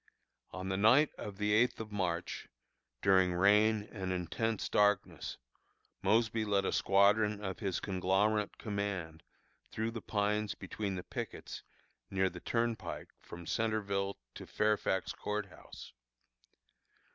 On 0.49 0.69
the 0.69 0.77
night 0.77 1.11
of 1.19 1.37
the 1.37 1.53
eighth 1.53 1.79
of 1.79 1.91
March, 1.91 2.47
during 3.03 3.35
rain 3.35 3.87
and 3.91 4.11
intense 4.11 4.67
darkness, 4.67 5.37
Mosby 6.01 6.43
led 6.43 6.65
a 6.65 6.71
squadron 6.71 7.39
of 7.45 7.59
his 7.59 7.79
conglomerate 7.79 8.57
command 8.57 9.21
through 9.71 9.91
the 9.91 10.01
pines 10.01 10.55
between 10.55 10.95
the 10.95 11.03
pickets 11.03 11.61
near 12.09 12.31
the 12.31 12.39
Turnpike 12.39 13.09
from 13.21 13.45
Centreville 13.45 14.17
to 14.33 14.47
Fairfax 14.47 15.13
Court 15.13 15.45
House. 15.49 15.93